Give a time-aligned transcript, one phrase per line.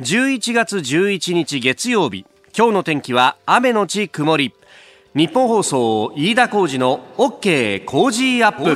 [0.00, 2.24] 11月11日月曜日。
[2.56, 4.54] 今日の天気は雨のち曇り。
[5.14, 8.74] ニッポン放送飯田浩司の OK Cozy Up。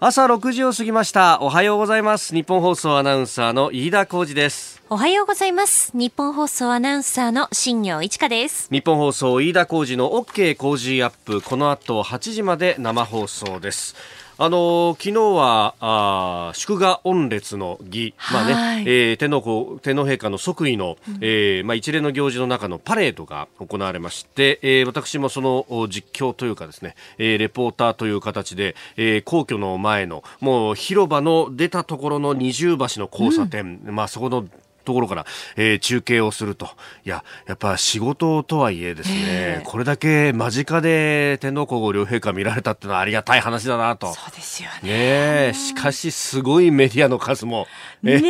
[0.00, 1.40] 朝6時を過ぎました。
[1.40, 2.34] おはようございます。
[2.34, 4.82] ニッポン放送アナウンサーの飯田浩司です。
[4.90, 5.96] おはようございます。
[5.96, 8.68] ニッポン放送アナウンサーの新行市佳です。
[8.70, 11.40] ニッポン放送飯田浩司の OK Cozy Up。
[11.40, 13.94] この後8時まで生放送です
[14.38, 34.46] あの昨日はあ祝賀御列の儀、まあねえー、天皇皇天皇陛下の即位の、うん、えー、まあ、一連の行事の中のパレードが行われまして、えー、私もその実況というかですね、えー、レポーターという形で、えー、皇居の前のもう広場の出たところの二重橋の交差点、うん、まあ、そこの
[34.82, 36.70] ところから、えー、中継をすると。
[37.04, 44.12] いや、やっぱ仕事とはいえですね、これだけ間近で天皇皇后両陛下見られたってのはありがたい話だなと。
[44.12, 45.48] そうですよね。
[45.48, 47.66] ねしかしすごいメディアの数も。
[48.02, 48.22] ね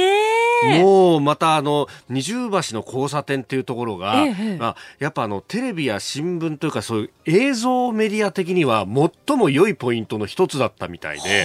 [0.63, 8.87] もうまたあの、二重橋の交差点っていうところが、ええ、まあ、やっぱあの、テレビや新聞というかそういう映像メディア的には
[9.27, 11.45] 最も良いポイントの一つだったみたいで、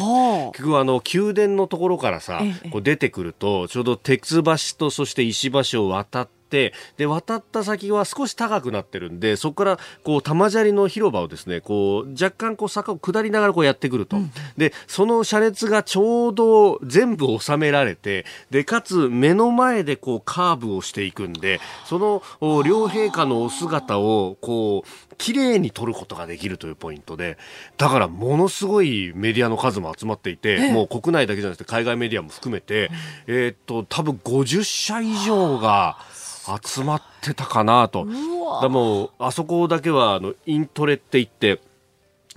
[0.54, 14.18] 結局あの、宮殿のところからさ、え、こう出てくると、ちょうど鉄橋とそして石橋を渡って、で、渡った先は少し高くなってるんで、そこから、こう、玉砂利の広場をですね、こう、若干こう、坂を下りながらこうやってくると。
[14.18, 22.24] うん、で、その車列がちょうど全部収められて、で、かつ目の前でこう、カーブをしていくんで、その、
[22.64, 27.38] 両陛下のお姿を、こう、綺麗に撮ることができるというポイントで、
[27.78, 32.90] だからものすごいメディアの数も集まっていて、もう国内だけじゃなくて海外メディアも含めて、
[33.26, 35.98] えー、っと、多分50社以上が、
[36.64, 38.06] 集まってたかなと。
[38.62, 41.62] でもあそこだけはあのイントレって言って、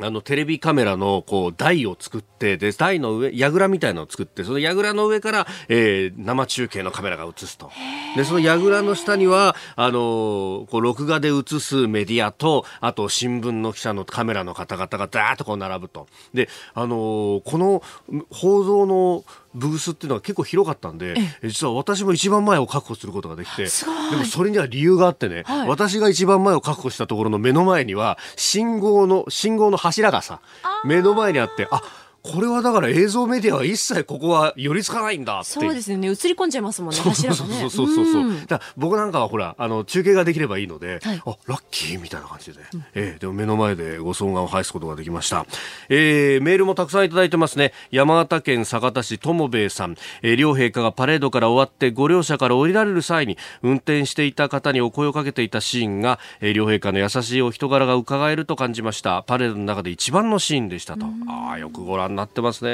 [0.02, 7.70] あの、テレビカメラの、こう、台を作って、で、台の上、櫓みたいなのを作って、その櫓の上から、えー、生中継のカメラが映すと。
[8.16, 16.06] で、その櫓の下には、あのー、こう、録画で映すメディアと、あと、新聞の記者のカメラの方々が、ダーッとこう、並ぶと。
[16.32, 17.82] で、あのー、この、
[18.30, 19.24] 報道の、
[19.54, 23.64] ブースっていうのは結構広かったんで、実は私も一番前を確保することができて、
[24.10, 30.40] でもそれには理由があってね、はい、私が一番前を確保したところの目の前には、信号の、信号の柱がさ、
[30.84, 31.82] 目の前にあって、あ、
[32.22, 36.06] これはだから映像メディアは一切ここは寄りつかないんだそうですね。
[36.06, 36.96] 映り込んじゃいますもんね。
[36.96, 37.70] そうそうそうそう。
[37.70, 45.46] そうそう、うん、だ僕なんかはほらあの中継ができればいいので、はい、あラッキーみたいな感じで、うん、えー、でも目の前でご相談を拝すことができました、
[45.88, 47.72] えー、メールもたくさんいただいてますね。
[47.90, 59.22] 山形県酒田市友兵衛さん、えー、両陛下がパレードから終わってご両者から降りられる際に運転していた方にお声をかけていたシーンが、えー、両陛下の優しいお人柄が伺えると感じました。
[59.22, 62.70] パレードの中で一番のシーンでしたと、ああよくご覧なってますね。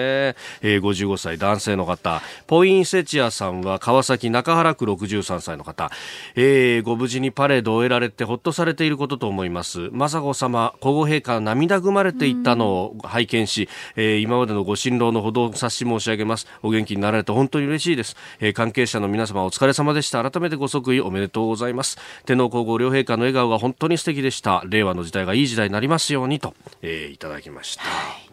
[0.63, 2.23] えー、55歳男性の方。
[2.47, 5.91] ポインセチアさんは川崎中原区63歳の方、
[6.35, 9.91] えー、ご無事にパレードを終えられてほっとされていることと思います。
[9.91, 16.47] 雅子さま皇后陛下涙ぐまれていったのを拝見し、えー、今までのご辛労のほどを察し申し上げます。
[16.63, 20.29] お元気になられて本当に嬉しいです、えー、関係者の皆様お疲れ様でした。
[20.29, 21.99] 改めてご即位おめでとうございます。
[22.25, 24.63] 天皇皇后両陛下の笑顔が本当に素敵でした。
[24.67, 27.83] 令和の時代がいい時代になりますようにと、えー、いただきました、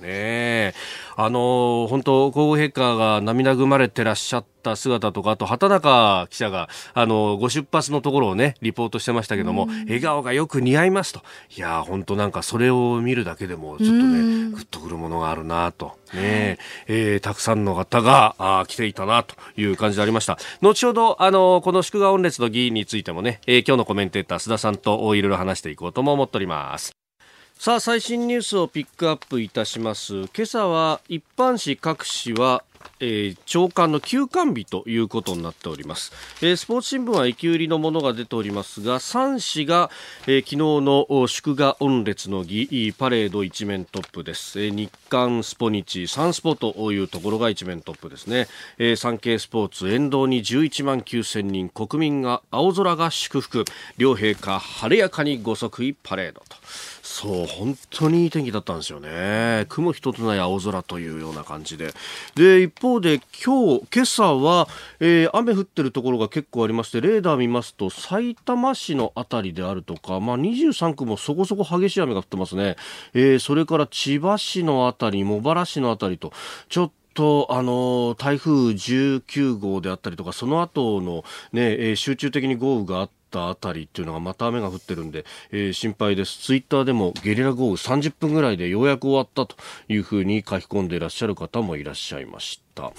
[0.03, 0.73] ね
[1.15, 11.21] あの本当皇后陛下が涙ぐまれてらっしゃった姿とかあと畑中記者があのご出発のところをねリポートしてましたけども笑顔がよく似合いますと。
[11.55, 15.97] いや本当なんかそれを見るだけでもちょっとねグッとくるものがあるなと。
[16.13, 17.17] ねえ。
[17.17, 20.37] ー、たくさんの方があ来ていたなという感じでありました。
[20.61, 27.02] 後ほどあのこの祝賀御列の議員についてもね、えー、今日のコメンテーター須田さんといろいろ話していこうとも思っております
[27.57, 30.13] さあ最新ニュースをピックアップいたします。
[30.35, 32.63] 今朝は一般紙各紙は
[32.99, 36.11] えー、長官の休館日ということになっております、
[36.41, 39.89] えー、スポーツ新聞は駅売りのものが出ておりますが3紙が、
[40.25, 48.47] えー、昨日の祝賀御列の儀パレード一面トップです、えー、日刊スポニチサンスポというところが一面トップですね、
[48.77, 53.65] えー、産経スポーツ沿道に11万9000人国民が青空が祝福。
[53.97, 56.55] 両陛下晴れやかにご即位パレードと。
[57.13, 59.67] そう本当にいい天気だったんですよね。
[59.69, 61.93] 雲一つない青空というような感じで。
[62.33, 64.67] で一方で今日今朝は、
[64.99, 72.77] えー、雨降ってるところが結構ありましてレーダー見ますと埼玉市の辺りであるとか、まあ、23区もそこそこ激しい雨が降ってますね、
[73.13, 76.33] えー、それから千葉市の辺り茂原市の辺りと
[76.67, 86.37] ちょっとと、あの、台風19号であったりとか、その後のねえ、集中的に豪雨があって、たあたりっていうのがまた雨が降ってるんで、えー、心配です。
[86.37, 89.55] ツイッターでもゲリラ豪雨30分ぐらいでようやく終わったと
[89.89, 92.93] いうふうに書き込んでいらっしゃる方もいらっしゃいました。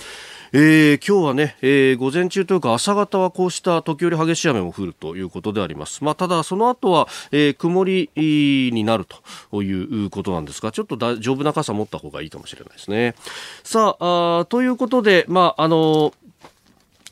[0.52, 6.04] えー、今日はね、えー、午前中というか朝方はこうした時折激しい雨も降るということであります。
[6.04, 9.06] まあ、ただその後は、えー、曇りになる
[9.50, 13.14] ということなんですが、ちょっと丈夫な傘持った方がいいかもしれないですね。
[13.62, 16.12] さあ、あということで、まあ、あの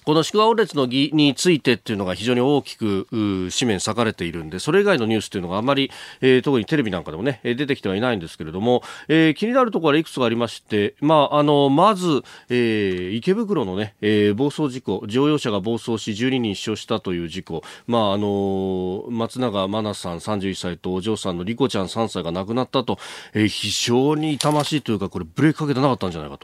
[0.04, 22.98] この宿河列の儀についてっていうのが非常に大きく紙面割かれているんで、それ以外のニュースというのがあまり、えー、特にテレビなんかでもね、出てきてはいないんですけれども、えー、気になるところはいくつかありまして、まあ、あの、まず、えー、池袋のね、えー、暴走事故、乗用車が暴走し12人死傷したという事故、まあ、あの、松永真奈さん31歳とお嬢さんの莉子ちゃん3歳が亡くなったと、
[23.34, 26.38] えー、非常に痛ましいというか、これブレーキかけてなかったんじゃないか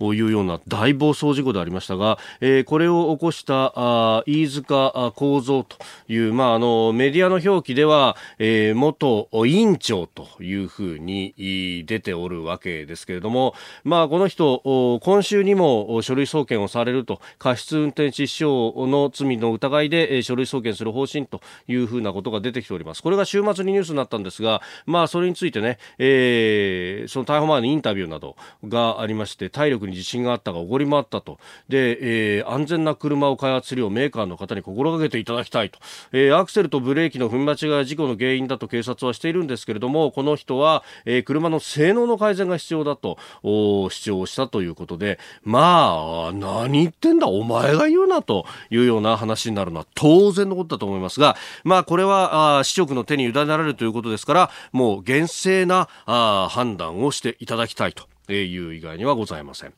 [0.00, 5.76] というような大暴走事故でありましたが、えー、これを起こしたあ飯塚幸三と
[6.08, 13.54] いう、まあ、あのメディアの表記では、えー、元委員長というふうに出ておるわけですけれども、
[13.84, 18.44] まあ、この人今週にも書類送検をされると過失運転致死傷
[18.86, 23.02] の罪の疑いで書類送検する方針というふうなことが出てきております。
[23.02, 28.36] これが週末にニュースになったんですが、まあ、それについてね、えー、その逮捕前のインタビューなど
[28.66, 31.38] がありまして体力に自信があったがおごり回ったと。
[31.68, 35.78] で、えー、安全な車を開発するようメーカーの方に心がけていただきたいと、
[36.12, 58.13] えー、アクセルとブレーキの踏み間違い事故の原因だと警察はしているんですけれどもこの人は、えー、車の性能の改善が必要だと主張したということでまあ何言ってんだお前が言うなというような話になるのは当然のことだと思いますがまあこれはあ市直の手に委ねられるということですからもう厳正なあ判断をしていただきたいと。
[58.32, 59.74] いう以外にはございません。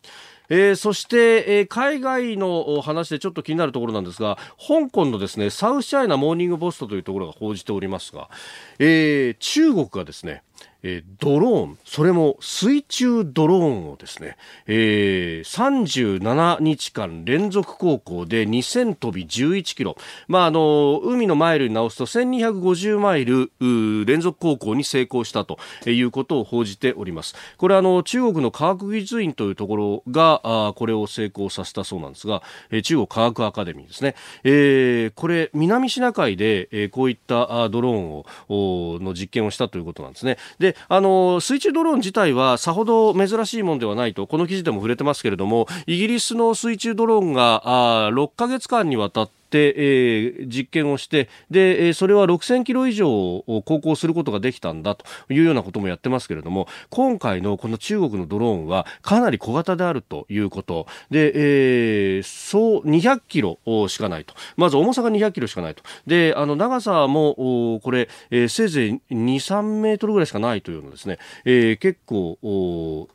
[0.49, 8.31] えー、そして、えー、海外の話でちょっと気になるところなんですが香港のですねサウスチャイナモーニングポストというところが報じておりますが、
[8.79, 10.43] えー、中国がですね
[10.83, 14.37] えー、ドローン、それも水中ドローンをですね、
[14.67, 19.97] えー、37日間連続航行で2000飛び11キロ、
[20.29, 25.59] まあ、あの、海のマイルに直すと1250マイル連続航行に成功したと
[25.89, 27.35] いうことを報じております。
[27.57, 34.15] これあの、中国の科学技術院というところが、あこれを成功させたそうなんですが、えー、中国科学アカデミーですね。
[34.45, 40.39] えー、これ、南シナ海で、えー、こういったドローンを、の実験をしたということなんですね。
[40.59, 47.63] で、あの水中ドローン自体はさほど珍しいものではないとこの記事でも触れてますけれどもイギリスの水中ドローンが
[48.07, 60.87] あ6ヶ月間にわたって、えー、実験をしてで、それは6000キロ以上を航行することができたんだというようなこともやってますけれども今回のこの中国のドローンはかなり小型であるということ。
[61.11, 63.59] で、えー、そう200キロ
[63.89, 64.35] しかないと。
[64.57, 65.83] まず重さが200キロしかないと。
[66.07, 73.09] であの長さもこれ、えー、せいぜい2、3メートルぐらいしかないというのですね、えー、結構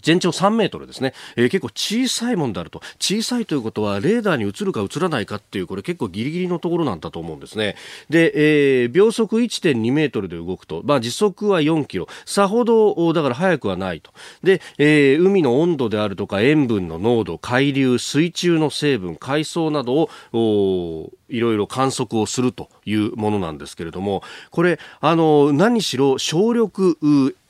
[0.00, 2.80] 全長3メートルですね、えー、結構小さいもんであると。
[3.00, 7.74] 小さいということはレーダーに映るか映らないかっていうこれ結構ギリギリのところなんだと思うんですね。
[8.08, 12.06] で、えー、秒速1.2メートルで動くと、まあ、時速は4キロ。
[12.24, 14.12] さほどだから速くはないと。
[14.44, 24.22] で、えー、海の温度であるとか塩分の濃度海流水中の成分海藻などをいろいろ観測をするというものなんですけれども。
[24.50, 26.96] これあの何しろ省力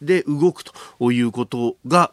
[0.03, 2.13] で動くということが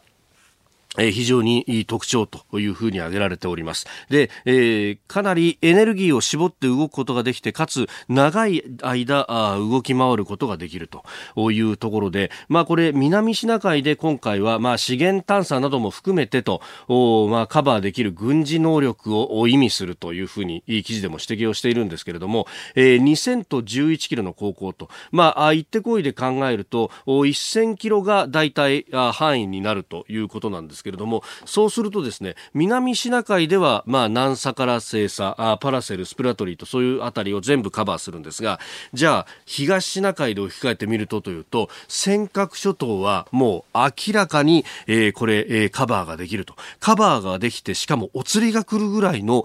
[0.98, 3.86] え非常に特徴というふうに挙げられております。
[4.10, 38.58] で、えー、かなりエネルギーを絞って動くことができて、かつ長い間あ動き回ることができるというところで、まあこれ南シナ海で今回はまあ資源探査なども含めてと、おまあカバーできる軍事能力を意味するというふうに記事でも指摘をしているんですけれども、えー、2000と11キロの航行と、まあ行ってこいで考えると、1000キロが大体範囲になるということなんですですけれどもそうするとですね南シナ海では、まあ、南サカラ星座あパラセルスプラトリーとそういうあたりを全部カバーするんですが
[38.92, 46.54] じゃあ東シナ海で置き換えてみるとというと尖閣諸島はもう明らかに、えー、これ、えー、カバーができると。
[46.80, 49.44] カバーができてしかもお釣りが来るぐらいの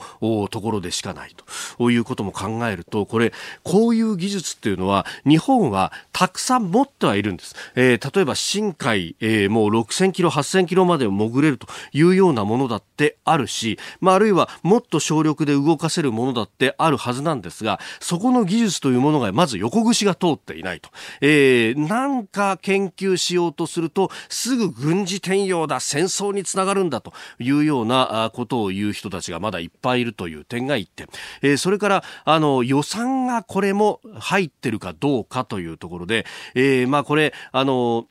[0.50, 1.91] ところでしかないと。
[1.91, 3.32] いうことも考えるとこれ
[3.63, 20.90] こういう技術っていうのは日本はたくさん持ってはいるんです、えー、例えば深海、えー、もう6000キロ8000キロまで潜潜れるというようなものだってあるし、まあ、あるいはもっと省力で動かせるものだってあるはずなんですが、そこの技術というものがまず横串が通っていないと。
[21.22, 31.08] えー、なんか研究しようとすると、すぐ軍事転用だ、戦争につながるんだというようなことを言う人たちがまだいっぱいいるという点が一点。
[31.42, 38.08] えー、それから、あの、予算がこれも入ってるかどうかというところで、えー、まあこれ、あの、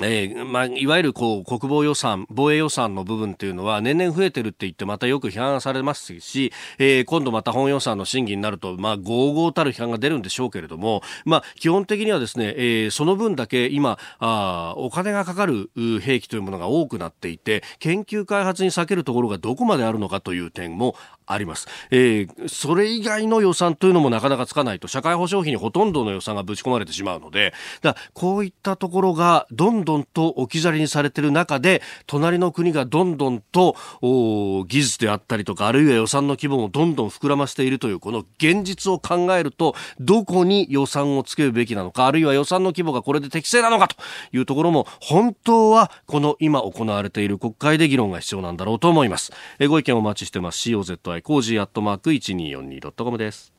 [0.00, 15.70] えーまあ、いわゆるこう国防予算、防衛予算の部分というのは年々増えてるって言ってまたよく批判されますし、えー、今度また本予算の審議になると、まあ、合々たる批判が出るんでしょうけれども、まあ、基本的にはですね、えー、その分だけ今あ、お金がかかる
[16.00, 20.96] 兵器というものが多くなっていて、研究開発に避けるところがどこまであるのかという点も
[21.32, 43.96] あります、えー、それ以外の予算というのもなかなかつかないと社会保障費にほとんどの予算がぶち込まれてしまうのでだこういったところがどんどんと置き去りにされている中で隣の国がどんどんと技術であったりとかあるいは予算の規模もどんどん膨らませているというこの現実を考えるとどこに予算をつけるべきなのかあるいは予算の規模がこれで適正なのかと
[44.32, 49.32] いうところも本当はこの今行われている国会で議論が必要なんだろうと思います。
[49.58, 50.68] えご意見お待ちしてます。
[50.70, 53.52] COZY コージーアットマーク 1242.com です。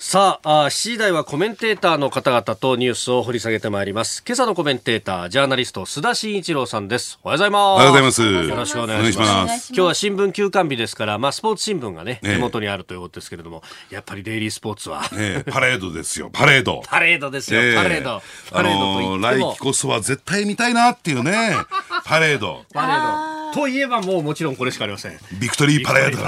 [0.00, 4.22] さああ、7時台はコメンテーターの方々とニュースを掘り下げてまいります。
[4.24, 7.18] 今朝のコメンテーター、ジャーナリスト、須田慎一郎さんです。
[7.24, 7.60] おはようございます。
[7.60, 8.22] おはようございます。
[8.22, 9.72] よろしくお願いします。
[9.74, 15.02] 今日は新聞休刊日ですから、まあ、スポーツ新聞がね、手元にあるということですけれども、やっぱりデイリースポーツは。
[15.10, 16.80] ね、パレードですよ、パレード。
[16.86, 18.22] パレードですよ、パレード。
[18.52, 19.52] パレードと言っても。
[19.52, 21.56] 来季こそは絶対見たいなっていうね、
[22.06, 22.64] パレード。
[22.72, 23.37] パレード。
[23.54, 25.18] といえばもうもちろんこれしかありません。
[25.40, 26.18] ビクトリーパレード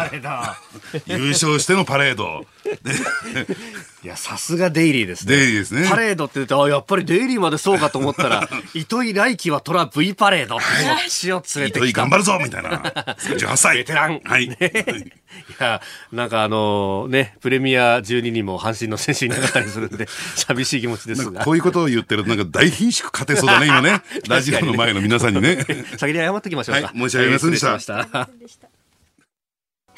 [1.06, 2.44] 優勝してのパレード
[4.02, 5.36] いやさすがデイリーですね。
[5.36, 5.86] デイリーですね。
[5.86, 10.56] パレードって言ってあやっぱりデイリーまでそうかと思ったら 糸井来輝はトラ V パレード。
[10.56, 10.62] こ
[11.06, 12.78] っちを連れて糸井頑張るぞみたいな。
[13.20, 14.20] 38歳ベテラン。
[14.24, 21.44] はい、ね、いやなんかあのねプレミア12にも阪神の選手になかったりするんで 寂しい気持ちですが。
[21.44, 24.00] こういうことを言ってるとなんか大品種勝てそうだね今ね。
[24.28, 25.66] ラジオの前の皆さんにね。
[25.98, 26.98] 先に謝っておきましょうか、はい。
[26.98, 28.79] 申し訳ありませんでした。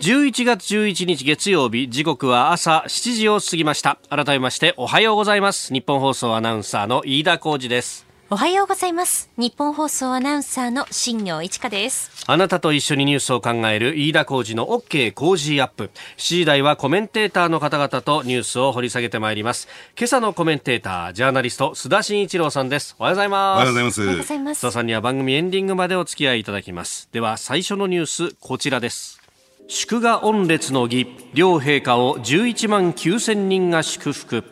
[0.03, 3.99] 11月11日月曜日時刻は朝7時を過ぎました。
[4.11, 5.73] 改めましておはようございます。
[5.73, 8.05] 日本放送アナウンサーの飯田浩二です。
[8.29, 9.31] おはようございます。
[9.37, 12.25] 日本放送アナウンサーの新業一華です。
[12.27, 15.93] あなたと一緒にニュースを考える飯田浩二の OK 工事アップ。
[16.17, 19.69] 7時台はコメンテーターの方々とニュースを掘り下げてまいります。
[19.97, 22.97] 今朝のコメンテータージャーナリスト須田慎一郎さんです。
[22.99, 23.57] おはようございます。
[23.57, 24.03] おはようございます。
[24.03, 24.67] おはようございます。
[24.67, 27.09] 須田さんには番組エンディングまでお付き合いいただきます。
[27.13, 29.22] では最初のニュースこちらです
[29.69, 34.45] 祝賀御列の儀両陛下を11万9000人が祝福。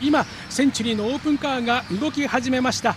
[0.00, 2.94] 今センチュリーのオープンカーが動き始めました。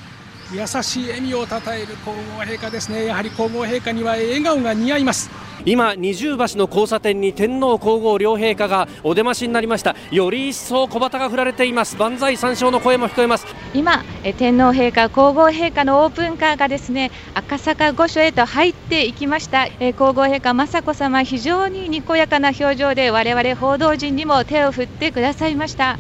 [0.54, 3.06] 優しい笑みをたたえる皇后陛下ですね。
[3.06, 5.32] やはり皇后陛下には笑顔が似合います。
[5.66, 9.96] 今二重橋の交差点に天皇皇后両陛下がお出ましになりました。
[10.12, 11.98] より一層小旗が振られています。
[11.98, 13.48] 万歳三唱の声も聞こえます。
[13.74, 14.04] 今
[14.38, 19.68] 天皇陛下皇后陛下のオープンカーがですね赤坂御所へと入っていきました。
[19.98, 25.98] 皇后陛下雅子さま非常ににこやかな表情で我々報道陣にも手を振ってくださいました。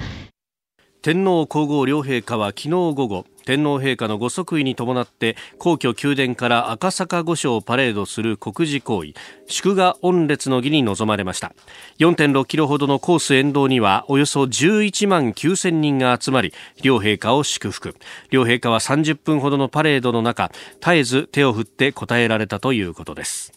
[1.02, 9.14] 天皇皇后両陛下は昨日午後天皇陛下のご即位に伴って皇居宮殿から赤坂御所をパレードする国事行為
[9.48, 11.54] 祝賀御列の儀に臨まれました。
[12.00, 17.96] 4.6キロほどのコース沿道にはおよそ11万9000人が集まり両陛下を祝福。
[18.32, 23.55] 両陛下は30分ほどのパレードの中絶えず手を振って応えられたということです。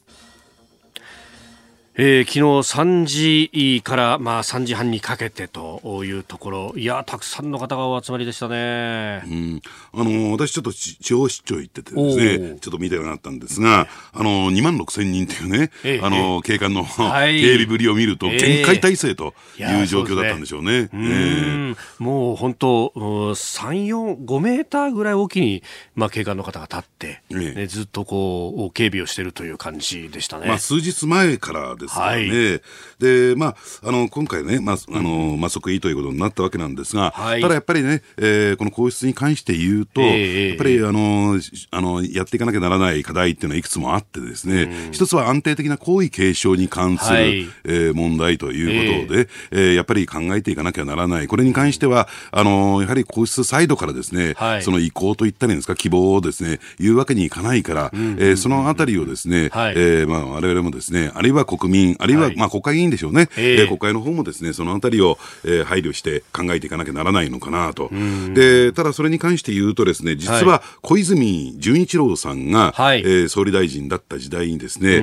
[2.00, 9.24] えー、昨日3時から、まあ、3時半にかけてというところ、いや、たくさんの方がお集まりでしたね。
[9.26, 9.60] うん、
[9.94, 20.88] あの私、ちょっと地方出張行っててですね、ちょっと見たようになったんですが、あの2万6千人というね、えー、あの警官の、はい、警備ぶりを見ると、限界体制という状況だったんでしょうね。
[20.92, 21.08] うね。
[21.08, 25.64] えー、もう本当、3、4、5メーターぐらい大きに、
[25.96, 30.46] まあ、警官の方が立って、えー、ね、ずっとこう警備をしているという感じでしたね。
[30.46, 32.22] まあ、数日前からですからね。
[32.22, 32.60] はい、
[32.98, 41.40] で、まあ、あの、今回ね、まあ、あの、まあ、即位ということになったわけなんですが、はい、ただやっぱりね、えー、この皇室に関して言うと、えー、やっぱり、あの、
[41.70, 51.28] あの、やっていかなきゃならない課題っていうのはいくつもあってですね、うん、一つは安定的な皇位継承に関する、はい、えー、問題ということで、えー、えー、やっぱり考えていかなきゃならない。
[51.28, 67.90] これに関しては、あの、やはり皇室サイドからですね、はい、その意向といったらいいんですか、希望をですね、言うわけにいかないから、うん、えー、そのあたりをですね、はい、えー、まあ、我々もですね、あるいは国民、あるいは、まあ国会議員でしょうね、えー、国会の方もですね、そのあたりを、えー、配慮して考えていかなきゃならないのかなと。
[68.34, 74.98] で、ただそれに関して言うとですね、実は小泉純一郎さんが、はい、えー、総理大臣だった時代にですね、え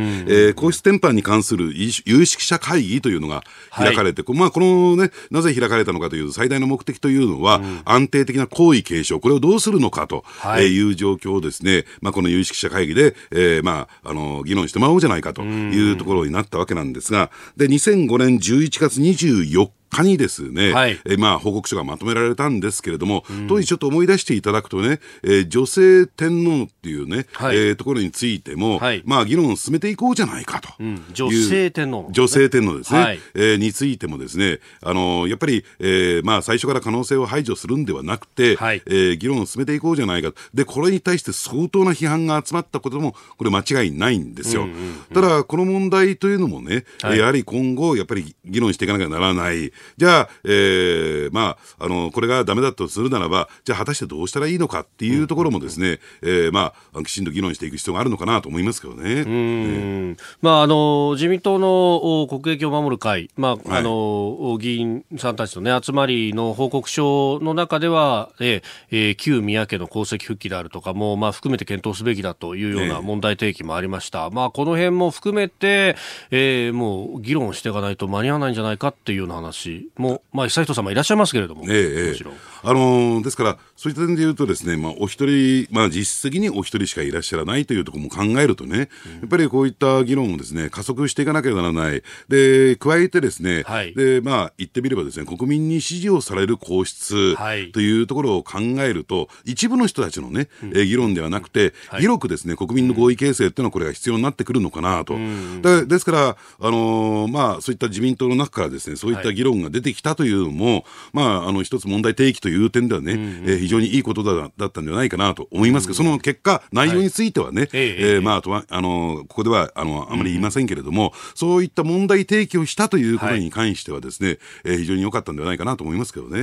[0.49, 10.23] ー、皇室典範に関する有識者会議というのが開かれて、はい、まあこのね、なぜ開かれたのかという最大の目的というのは、うん、安定的な皇位継承、これをどうするのかと
[10.61, 10.85] い。
[10.85, 30.83] う状況をですね、まあこの有識者会議で、えー、まあ、あの、議論してもらおうじゃないかというところになったわけなんですが、で、2005年11月24日日にですね、はい、えまあ、報告書がまとめられたんですけれども、うん、当時ちょっと思い出していただくとね、えー、女性天皇っていうね、はい、えー、ところについても、はい、まあ、議論を進めていこうじゃないかと、う。
[30.83, 44.63] ん、女性天皇、ね、女性天皇ですね、はい、えー、についてもですね、あのやっぱり、えーまあ、最初から可能性を排除するんではなくて、はい、えー、議論を進めていこうじゃないかで、これに対して相当な批判が集まったことも、これ間違いないんですよ。
[44.63, 49.71] うんうんうん、ただ、この問題というのもね、はい、やはり今後、やっぱり議論していかなきゃならない。
[49.97, 59.21] じゃあ、えーえー、まあ、あの、これがだめだとするならば、じゃあ果たしてどうしたらいいのかっていうところもですね、うん、えー、まあ、きちんと議論していく必要があるのかなと思いますけどね。
[59.21, 74.29] うん、まあ、あの、自民党の国益を守る会、まあ、あの、議員さんたちのね、集まりの報告書の中では、えー、旧宮家の功績復帰であるとかも、まあ、含めて検討すべきだというような問題提起もありました。
[74.29, 75.95] まあ、この辺も含めて、
[76.31, 82.15] えー、もう議論していかないと間に合わないんじゃないかっていうような話も、まあ、久人様いらっしゃいますけれども、ええ
[82.63, 92.01] あのー、ですから、そういった点で言うとですね、まあ、お一人、まあ、実質的にお一人しかいらっしゃらないというところも考えるとね、うん、やっぱりこういった議論をですね、加速していかなきゃならない。
[92.29, 97.35] で、加えてですね、はい、で、まあ、言ってみればですね、国民に支持をされる皇室
[97.73, 105.15] というところを考えると、一部の人たちのね、うん、え議論ではなくて、はい、広くですね、国民の合意形成っていうのはこれが必要になってくるのかなと。
[105.15, 126.39] うん、ですから、あのー、まあ、そういった自民党の中からですね、そういった議論が出てきたというのも、はい、まあ、あの、一つ問題提起という点ではね、うんうん、えー、非常にいいことだだったんじゃないかなと思いますけど、うん、その結果、内容についてはね、はい、えー、まあ、とは、あの、ここでは、あの、あまり言いませんけれども、うん、そういった問題提起をしたということに関してはですね、はい、えー、非常に良かったんではないかなと思いますけどね。
[126.39, 126.41] え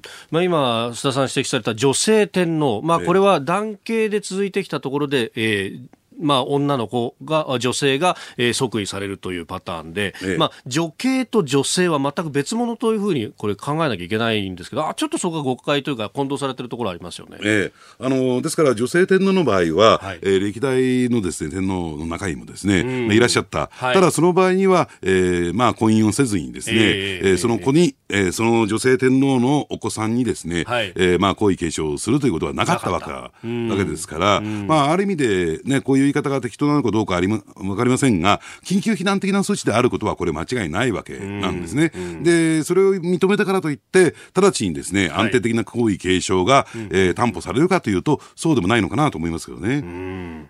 [0.00, 17.38] ー、まあ、今、須田さん指摘された女性天皇、まあ、これは男系で続いてきたところで、えーまあ、女の子が、女性が、えー、即位されるというパターンで、ええ、まあ、女系と女性は全く別物というふうに、これ考えなきゃいけないんですけど、あちょっとそこが誤解というか、混同されてるところありますよね。
[17.42, 23.70] ええ、あのですから、女性天皇の場合は、はい、えー、歴代のですね、天皇の中にもですね、うん、いらっしゃった。
[23.72, 33.30] はい、ただ、その場合には、えー、まあ、婚姻をせずにですね、えー、えー、その子に、えー、その女性天皇のお子さんにですね、はい、えー、まあ、皇位継承をするということはなかったわけわ
[33.76, 41.92] けですから、まあ、ある意味で、ね、こういう言い方が適当なのかどうかあり、ま、分かりませんが、緊急避難的な措置であることは、これ、間違いないわけなんですね。
[42.22, 50.48] で、それを認めたからといって、直ちにですね、安定的な皇位継承が、はい、えー、担保されるかというと、そうでもないのかなと思いますけどね。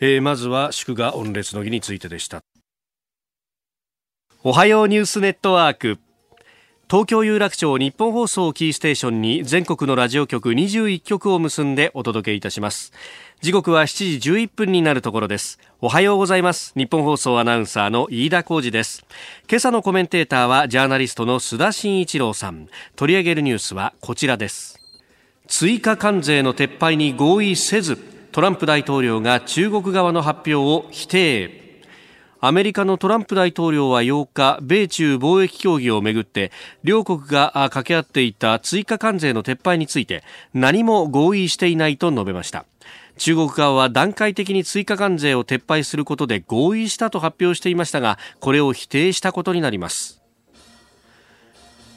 [0.00, 2.42] えー、まずは祝賀御列の儀についてでした。
[4.44, 5.98] おはようニュースネットワーク。
[6.90, 12.94] 東京有楽町日本放送キーステーションに全国のラジオ局21局を結んでお届けいたします。
[13.42, 15.58] 時刻は7時11分になるところです。
[15.82, 16.72] おはようございます。
[16.76, 19.04] 日本放送アナウンサーの飯田浩二です。
[19.50, 22.68] 今朝のコメンテーターはジャーナリストの須田慎一郎さん。
[22.96, 24.80] 取り上げるニュースはこちらです。
[25.46, 27.98] 追加関税の撤廃に合意せず
[28.32, 31.57] トランプ大統領が中国側の発表を否定。
[32.40, 36.52] アメリカのトランプ大統領は8日米中貿易協議をめぐって
[36.84, 40.22] 両国が掛け合っていた追加関税の撤廃について
[40.54, 42.64] 何も合意していないと述べました。
[43.16, 50.22] 中国側は段階的に追加関税を撤廃することで合意したと発表していましたがこれを否定したことになります。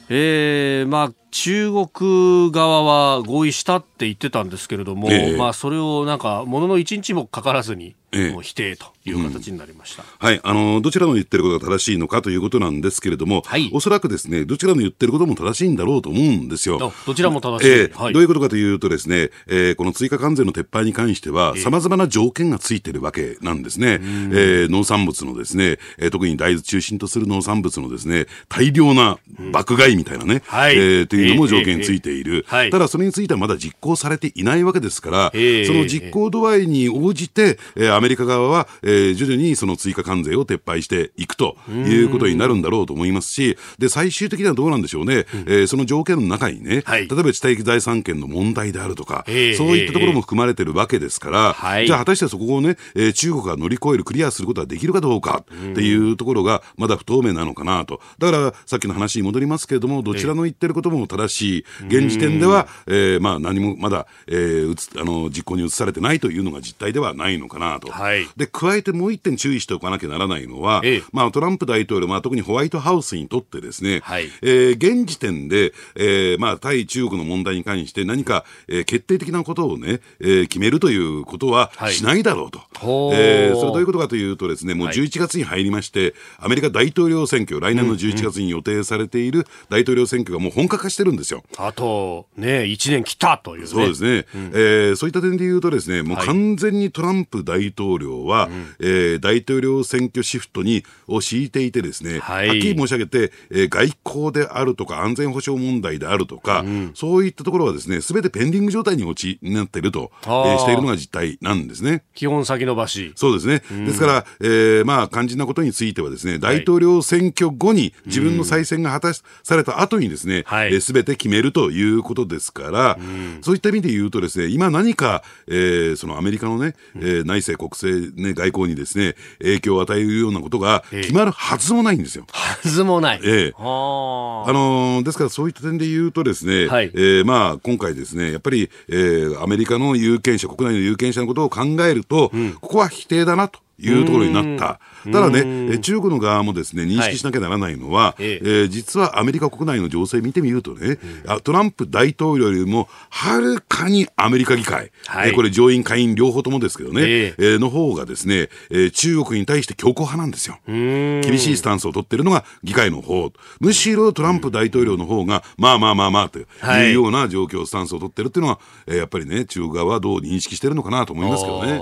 [0.08, 7.96] えー、まあ中国側は合意したって言ってたんですけれども、えー、まあそれをなんかものの1日もかからずに
[8.42, 10.40] 否定という形になりました、うん、はい。
[10.44, 16.92] あのどちらの言ってることが正しいのかということなんですけれども、はい、おそらくですねどちらの言ってることも正しいんだろうと思うんですよ。
[17.06, 23.92] どちらも正しい、えーはい、どういうことかというとですね、えー、この追加関税の撤廃に関してはさまざまな条件がついてるわけなんですね。
[23.92, 29.18] えー、農産物のですね、えー、特に大豆中心とする農産物のですね大量な
[29.52, 49.36] 爆買いみたいなね、うん、はい、えー、というのも条件ついている、ただそれについてはまだ実行されていないわけですから、その実行度合いに応じて、えー、アメリカ側は、えー、徐々にその追加関税を撤廃していくということになるんだろうと思いますし、で、最終的にはどうなんでしょうね、うん、えー、その条件の中にね、はい、例えば知的財産権の問題であるとか、そう
[49.76, 58.00] いったところも含まれてるわけですから、じゃあ果たしてそこをね、えー、中国が乗り越える、クリアすることができるかどうかっていうところが、まだ不透明なのかなと。
[58.18, 67.90] だから、さっきの話に戻りますけれども、どちらの言ってることも正しい、現時点では、えー、まあ何もまだ、えー、つあの実行に移されてないというのが実態ではないのかなと。
[67.90, 82.58] はい、で、加えてもう一点注意しておかなきゃならないのは、ええ、まあトランプ大統領、まあ特にホワイトハウスにとってですね、はい、えー、現時点で、えー、まあ対中国の問題に関して何か、えー、決定的なことをね、えー、決めるということはしないだろうと。
[82.58, 91.42] はい、えー、それどういうことかというとですね、もう11月に入りまして、アメリカ大統領選挙、来年の11月に予定されている大統領選挙がもう本格化してるんですよ。
[91.58, 94.26] あと、ね、1年切ったという、ね、そうですね。
[94.34, 112.04] うん、えー、そういった点で言うとですね、もう完全にトランプ大統領は、はい、えー、大統領選挙シフトにを敷いていてですね、はい、はっきり申し上げて、えー、外交であるとか安全保障問題であるとか、うん、そういったところはですね、すべてペンディング状態に陥になっていると、えー、しているのが実態なんですね。
[112.14, 113.12] 基本先延ばし。
[113.16, 113.62] そうですね。
[113.70, 132.26] うん、ですから、えー、まあ、肝心なことについてはですね、大統領選挙後に自分の再選が果たされた後にですね、す、はい、べ、えー、て決めるということですから、うん、そういった意味で言うとですね、今何か、えー、そのアメリカのね、えー、内政、国政、ね、外交にですね、影響を与えるようなことが決まるはずもないんですよ。
[132.32, 133.20] はずもない。
[133.24, 143.60] ええー、あのー、ですからそういった点で言うとですね、はい、えー、まあ今回ですね、やっぱり、えー、アメリカの有権者、国内の有権者のことを考えると、うん、ここは否定だなと。
[143.82, 144.80] いうところになった。
[145.10, 160.58] ただね、中国の側もですね、認識しなきゃならないのは、はい、えー、実はアメリカ国内の情勢見てみるとね、うん、トランプ大統領よりもはるかにアメリカ議会、はい、えー、これ上院下院両方ともですけどね、えー、えー、の方がですね、えー、中国に対して強硬派なんですよ。
[160.66, 163.32] 厳しいスタンスを取ってるのが議会の方。
[163.60, 166.44] むしろトランプ大統領の方が、まあまあまあまあとい
[166.90, 171.80] うような状況、スタンスを取ってるっていうのは、えー、やっぱりね、中国側はどう認識してるのかなと思いますけどね。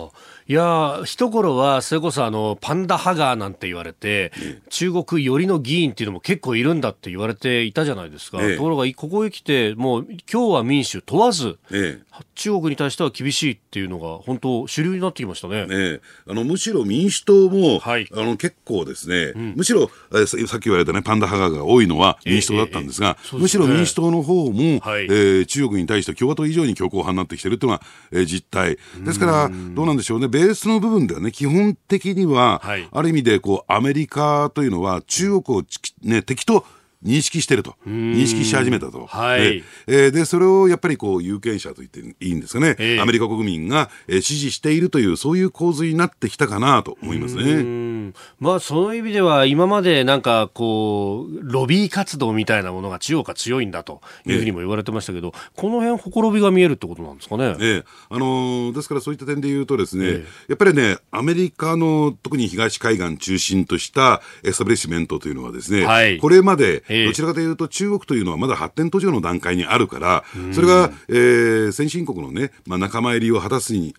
[0.50, 4.32] いや一頃はそれこそあのパンダハガーなんて言われて、
[4.68, 12.00] 中国寄りの議員っていうのも結構いるんだって言われていたじゃないですか、ええ、ところがここへ来てもう今日は民主問わず、え、
[12.34, 15.66] 中国に対しては厳しいっていうのが本当主流になってきましたね。
[15.66, 28.78] ねあのむしろ民主党も、はい、あの結構ですね、うん、むしろえさっき言われたねパンダハガーが多いのは民主党だったんですが、ね、むしろ民主党の方も、はい、えー、中国に対して共和党以上に強硬派になってきてるっていうのが、えー、実態。
[29.04, 35.62] ですからどうなんでしょうねベースの部分ではね、基本的には、はい、ある意味で、こう、アメリカというのは、中国を、
[36.02, 36.64] ね、敵と
[37.04, 48.12] 認識してると、認識し始めたと、はい、えー、でそれをやっぱりこう有権者と言っていいんですかね、えー、アメリカ国民が、えー、支持しているという、そういう構図になってきたかなと思いますね。
[48.40, 57.56] まあ、その意味では、今までなんかこう、ロビー活動みたいなものが中国が強いんだというふうにも言われてましたけど、えー、この辺ほころびが見えるってことなんですかね？
[57.60, 73.94] えー、あのー、ですからそういった点で言うとですね、えー、やっぱりね、アメリカの特に東海岸中心としたエスタブリッシュメントというのはですね、はい、これまでどちらかというと中国というのはまだ発展途上の段階にあるから、それが、えー、先進国のね、まあ、仲間入りを果たすに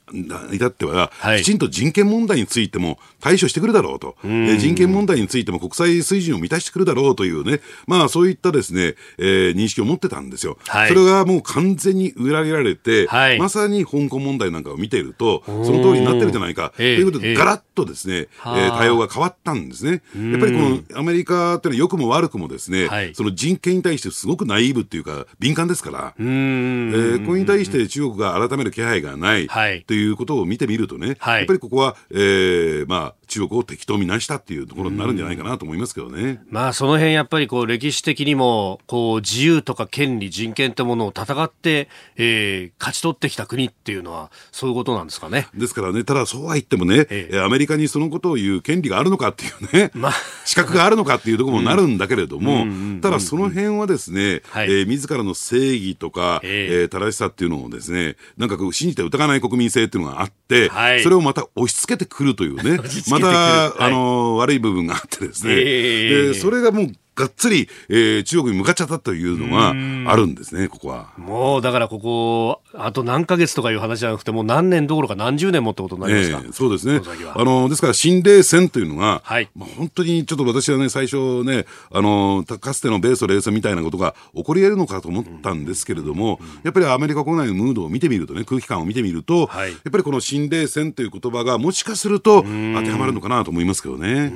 [0.51, 10.58] 至っては、はい、きちんと人権問題についても対処してくるだろうと、えー、人権問題についても国際水準を満たしてくるだろうというね、まあそういったですね、えー、認識を持ってたんですよ。
[10.67, 20.01] はい、それがもう完全に裏切られて、はい、まさに香港問題なんかを見ていると、その通りになってるじゃないか、ということで、ガラッとですね、えー、対応が変わったんですね。
[20.15, 36.41] やっぱりこのアメリカっていうのは良くも悪くもですね、はい、その人権に対してすごくナイーブっていうか、敏感ですから、えー、これに対して中国が改める気配がない、はい、ということを見てみるとね、はい、やっぱりここは、えー、まあ、中国を敵と見なしたっていうところになるんじゃないかなと思いますけどね。
[36.50, 45.48] まあ、その辺やっぱりこう、歴史的にも、こう、自由とか権利、人権ってものを戦って、えー、勝ち取ってきた国っていうのは、そういうことなんですかね。
[45.56, 50.13] ですからね、ただそうは言ってもね、ええ、アメリカにそのことを言う権利があるのかっていうね、 まあ、
[50.44, 52.65] 資格があるのかっていうところもなるんだけれども、
[53.02, 69.69] ただその辺はですね、はい、えー、自らの正義とか、えー、えー、正しさっていうのをですね、なんかこう信じて疑わない国民性っていうのがあって、はい、それをまた押し付けてくるというね、 また、はい、あの、悪い部分があってですね、えー、でそれがもうがっつり、えー、中国に向かっちゃったというのが
[70.12, 71.10] あるんですね、ここは。
[71.17, 77.02] もうだからここ、あと何ヶ月とかいう話じゃなくて、もう何年どころか何十年もってことになりますか、えー、そうですね。
[77.36, 94.32] あの、ですから新冷戦というのが、はい、まあ、本当にちょっと私はね、最初ね、あの、かつての米ソ冷戦みたいなことが起こり得るのかと思ったんですけれども、うん、やっぱりアメリカ国内のムードを見てみるとね、空気感を見てみると、はい、やっぱりこの新冷戦という言葉がもしかすると当てはまるのかなと思いますけどね。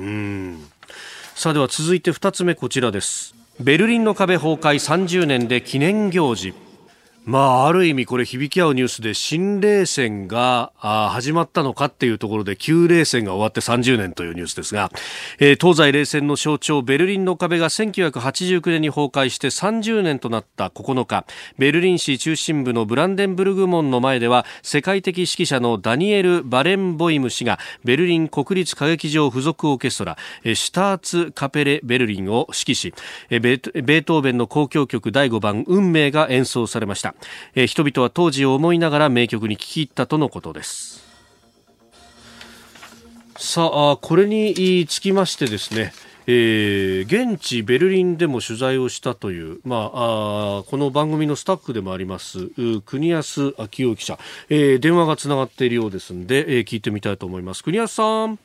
[1.36, 3.34] さあでは続いて2つ目こちらです。
[3.60, 6.54] ベルリンの壁崩壊30年で記念行事
[7.26, 14.92] まあ、ある意味これ響き合うニュースで新冷戦が始まったのかっていうところで旧冷戦が終わって30年というニュースですが、
[15.40, 21.26] え、東西冷戦の象徴ベルリンの壁が1989年に崩壊して30年となった9日
[21.58, 32.94] ベルリン市中心部のブランデンブルグ門の前では世界的指揮者のダニエル・バレンボイム氏がベルリン国立歌劇場付属オーケストラシュターツ・カペレ・ベルリンを指揮し
[33.30, 37.15] ベートーベンの交響曲第5番運命が演奏されました。
[37.54, 41.04] えー、人々は当時を思いながら名曲に聴き入ったとのことです。
[43.36, 45.92] さあこれにつきましてですね
[46.28, 52.48] えー、現地ベルリンでも取材をしたという、まあ、あこの番組のスタッフでもあります
[52.84, 57.62] 国安昭夫記者、えー、電話がつながっているようですので、えー、聞いてみたいと思います。
[57.62, 58.38] 国安さん。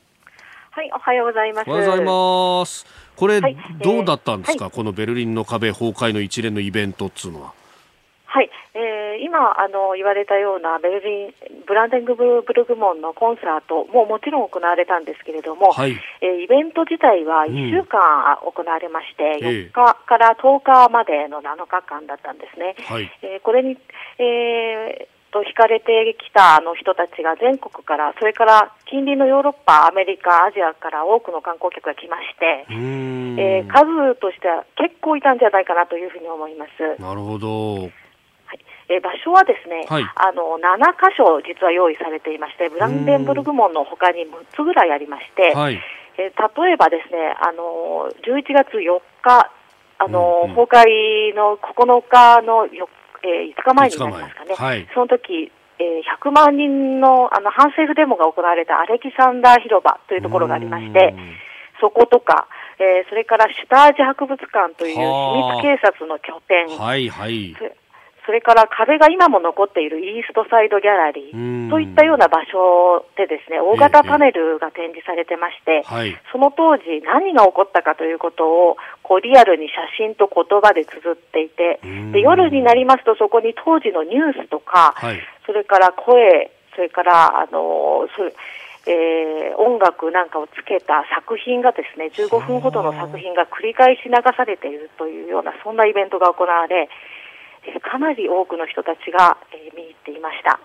[0.74, 1.68] はいおはようございます。
[1.68, 2.86] おはようございます。
[3.16, 7.48] これ、はい、どうだったんですか、はい、このベルリンの壁崩壊の一連のイベントっつうのは。
[7.48, 7.61] はい、
[8.74, 11.34] えー、今あの言われたようなベルリン
[11.66, 18.00] ブランデングブルグ門のコンサートももちろん行われたんですけれども、はい、えー、イベント自体は1週間
[18.40, 22.74] 行われまして、うん、4日から10日までの7日間だったんですね。
[22.88, 23.76] はい、えー、これに、
[24.18, 37.00] えーと惹かれてきたあの人たちが全国から、それから近隣のヨーロッパ、アメリカ、アジアから多くの観光客が来まして、えー、数としては結構いたんじゃないかなというふうに思います。
[37.00, 37.90] なるほど。
[38.88, 45.80] え場所はですね、はい、あの7箇所実は用意されていまして、ブランデンブルグ門のほかに6つぐらいありまして、はい、
[46.18, 49.50] え例えばですね、あの11月4日、
[49.98, 52.88] あの、うんうん、崩壊の9日のよ、
[53.22, 61.14] えー、5日前になりますかね、はい、その時えー、100万人のあの反政府デモが行われたアレキサンダー広場というところがありまして、
[61.80, 62.46] そことか、
[62.78, 67.56] えー、それからシュタージ博物館という秘密警察の拠点、はいはい、
[68.24, 75.82] それから壁が今も残っているイーストサイドギャラリーといったような場所でですね、大型パネルが展示されてまして、
[76.30, 81.80] その当時何が起こったかということをこうリアルに写真と言葉で綴っていて、
[82.12, 88.22] で夜になりますとそこに当時のニュースとか、はい、それから声、それからあのそ
[88.84, 96.88] えー、音楽なんかをつけた作品がですね15分ほどの作品が繰り返し流されているというようなそんなイベントが行われ、
[97.80, 100.58] かなり多くの人たちが、えー、見に行っていました。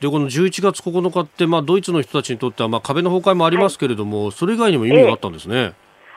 [0.00, 5.56] でこの11月9日って、まあ、ドイツの人たちにとっては、まあ、壁の崩壊もありますけれども、はい、それ以外にも意味があったんですね。
[5.56, 5.74] えー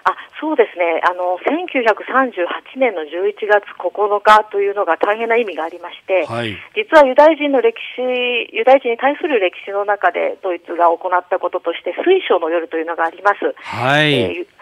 [0.08, 1.02] あそうですね。
[1.04, 13.54] あの1938年の11月9日というのが大変な意味がありまして、はい、実はユダヤ人の歴史ユダヤ人に対する歴史の中でドイツが行ったこととして水晶の夜というのがあります。
[13.58, 14.57] はい、えー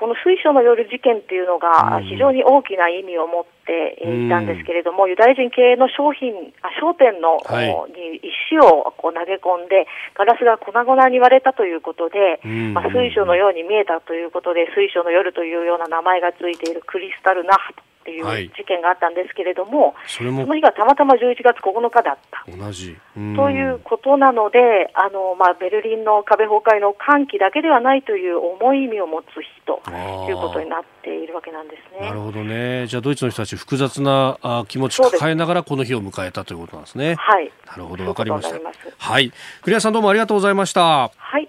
[0.00, 6.32] この水晶の夜事件っていうのが非常に大きな意味を持っていたんですけれども、うん、ユダヤ人系の商品、
[6.64, 9.84] あ商店の、はい、に石をこう投げ込んで、
[10.16, 22.44] ガラスが粉々に割れたということで、うん、まあ、水晶のように見えたということで、水晶の夜というような名前がついているクリスタルナハっていう事件があったんですけれども、はい、そその日がたまたま11月9日だった。
[22.50, 22.96] 同じ。
[23.36, 29.80] ということなので、あの、まあ、ベルリンの壁崩壊の歓喜だけではないという重い意味を持つ日と
[30.28, 32.06] いうことになっているわけなんですね。
[32.06, 32.86] なるほどね。
[32.86, 37.14] じゃあ、ドイツの人たち複雑なあ気持ち抱えながらこの日を迎えたということなんですね。
[37.18, 37.50] はい。
[37.66, 38.58] なるほど、わかりました。
[38.98, 39.32] はい。
[39.62, 41.10] 栗谷さんどうもありがとうございました。
[41.16, 41.48] はい。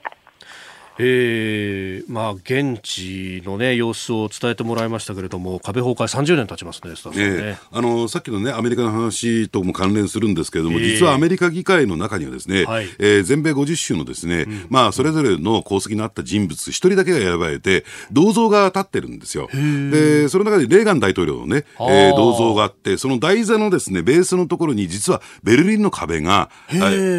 [1.00, 19.48] えー、まあ、現地の、ね、様子を伝えてもらいましたけれども、壁崩壊30年経ちますね、スタね、えー、あのさっきの、ね、アメリカの話とも関連するんですけれども、えー、実はアメリカ議会の中にはですね、はい、えー、全米50州のですね、うん、まあ、それぞれの功績のあった人物、一人だけが選ばれて、銅像が立ってるんですよ。
[19.52, 26.50] で、その中でレーガン大統領のね、えー、銅像があって、その台座のですね、ベースのところに、実はベルリンの壁が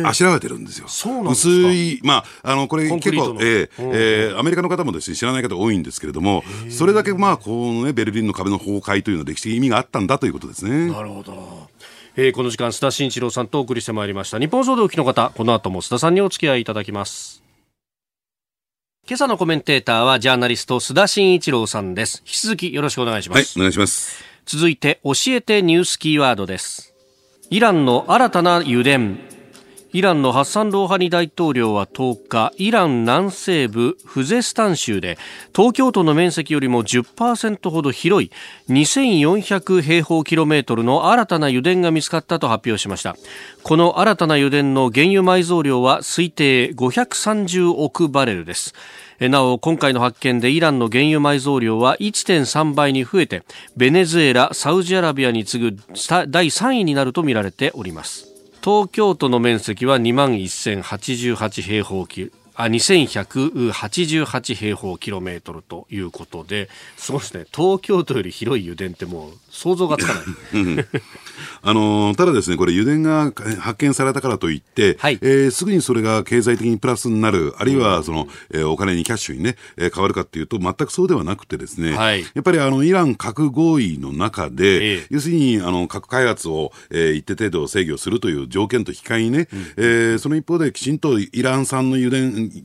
[0.04, 0.87] あしらわれてるんですよ。
[1.24, 10.90] 薄い、まあ、あの、これ結構、えーえー、アメリカの方もですね知らない方多いんですけれども、それだけまあこのねベルリンの壁の崩壊というのは歴史的意味があったんだということですね。
[10.90, 11.68] なるほど。
[12.14, 14.38] えー、この時間須田慎一郎さんとお送りしてまいりました。
[14.38, 17.42] 日本総動機の方この後も須田さんにお付き合いいただきます。
[19.09, 22.22] 今朝のコメンテーターはジャーナリスト須田慎一郎さんです。
[22.27, 24.22] 引き続きよろしくお願いします、はい、お願いします。
[24.44, 26.94] 続いて教えてニュースキーワードです。
[27.51, 28.98] イランの新たな油田
[29.94, 35.18] イランのハッサン・ローハニ大統領は10日イラン南西部フゼスタン州で
[35.55, 38.31] 東京都の面積よりも10%ほど広い
[38.70, 43.16] 2400平方キロメートルの新たな油田が見つかったと発表しました。
[43.62, 48.74] この新たな油田の原油埋蔵量は推定530億バレルです。
[49.20, 53.42] なお今回の発見でイランの原油埋蔵量は1.3倍に増えて
[53.76, 55.76] ベネズエラサウジアラビアに次ぐ
[56.28, 58.32] 第3位になるとみられております。
[58.62, 67.46] 東京都の面積は2万1088平方キロあ2188平方キロメートルということで、すごいですね。
[67.51, 70.22] 東京都より広い油田ってもう想像がつかない。
[71.62, 92.16] あのただですね、これ油田が発見されたからといって、はい、えー、すぐにそれが経済的にプラスになる、あるいはその、えー、お金にキャッシュにね、えー、変わるかっていうと、全くそうではなくてですね、はい、やっぱりあのイラン核合意の中で、えー、要するにあの核開発を、えー、一定程度制御するという条件と引き換えにね、うん、えー、その一方できちんとイラン産の油田、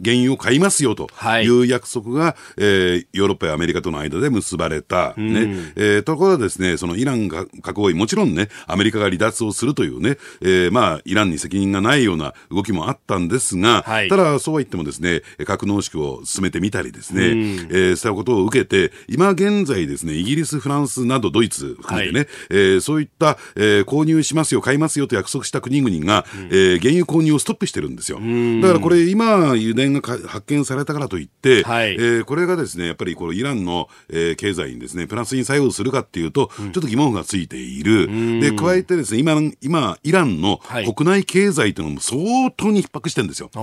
[0.03, 1.07] 原油を買いますよと
[1.41, 1.47] い。
[1.47, 17.39] う約束が、はい、えー、ヨーロッパやアメリカとの間で結ばれた、ね、うん、えー、ところがですね、そのイランが核合意、もちろんね、アメリカが離脱をするというね、えー、まあ、イランに責任がないような動きもあったんですが、はい、ただ、そうは言ってもですね、核濃縮を進めてみたりですね、うん、
[17.69, 28.19] えー、そういうことを受けて、今現在ですね、イギリス、フランスなどドイツ含めてね、はい、えー、そういった、えー、購入しますよ、買いますよと約束した国々が、うん、えー、原油購入をストップしてるんですよ。
[28.61, 38.07] だからこれ、今、油田が発見されたからといって、はい、えー、これがですね、やっぱりこのイランの、えー、経済にですね、プラスに作用するかっていうと、うん、ちょっと疑問がついている。
[38.39, 40.59] で、加えてですね、今、今、イランの
[40.95, 43.49] 国内経済というのも相当に逼迫してるんですよ。
[43.53, 43.61] は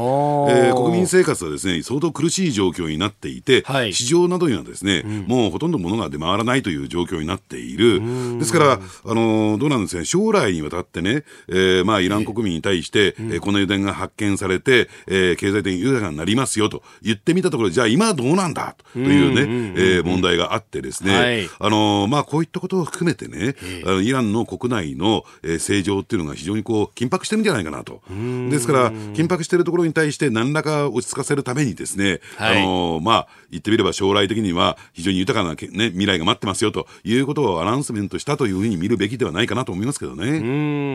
[0.51, 8.03] い、えー、国民生活はですね、相当苦しい状況になっていて、はい、市場などにはですね、うん、もうほとんど物が出回らないという状況になっている。
[8.38, 18.77] ですから、あの、どうなんですね、将来にわたってね、えー、まあ、イラン国民に対して、えー、この油田が発見されて、えー、経済的に豊かになりますよと言ってみたところ、じゃあ今はどうなんだ？
[18.92, 28.03] というね、えー、問題があってですね、はい、あの、まあ、こういったことを含めてね、あのイランの国内の、えー、政情っていうのが非常にこう緊迫してるんじゃないかなと。
[28.51, 40.29] ですから、緊迫しているところに対して何らか落ち着かせるためにですね、はい、あの、まあ、言ってみれば将来的には非常に豊かな、ね、未来が待ってますよということをアナウンスメントしたというふうに見るべきではないかなと思いますけどね。
[40.29, 40.43] う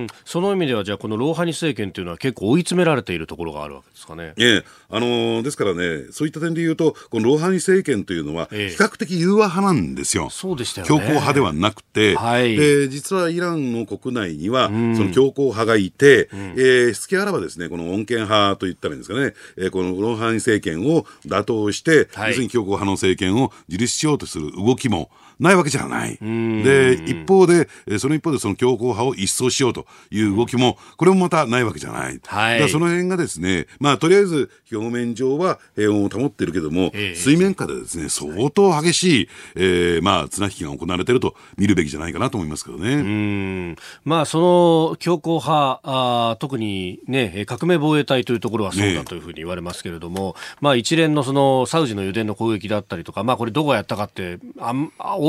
[0.05, 4.33] んその意味では、じゃあ、このローハニ政権というのは結構追い詰められているところがあるわけですかね。
[4.37, 10.29] ええ、あのー、ですからね、そういった点で言うと、このローハニ政権というのは、比較的融和派なんですよ。
[10.29, 10.89] そうでしたよね。
[10.89, 26.17] 強硬派ではなくて、はい、で実はイランの国内には、その強硬派がいて、うん、えー、隙あらばですね、この穏健派といったらいいんですかね、えー、このローハニ政権を打倒して、はい、要するに強硬派の政権を樹立しようとする動きも、ないわけじゃない。
[26.19, 32.19] で、一方で、その一方でその強硬派を一掃しようという動きも、これもまたないわけじゃない。
[32.25, 42.95] はい、だその辺がですね、まあ、とりあえず表面上は平穏を保っているけども、えー、水面下でですね、相当激しい、えー、まあ、綱引きが行われていると見るべきじゃないかなと思いますけどね。
[42.95, 43.75] うん。
[44.03, 54.73] まあ、その強硬派、あ特にね、革命防衛隊というところはそうだというふうに言われますけれども、ね、まあ、一連のそのサウジの油田の攻撃だったりとか、まあ、これどこがやったかって、あ